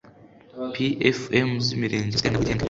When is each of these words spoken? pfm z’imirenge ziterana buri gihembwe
pfm 0.73 1.49
z’imirenge 1.65 2.13
ziterana 2.13 2.39
buri 2.39 2.47
gihembwe 2.51 2.51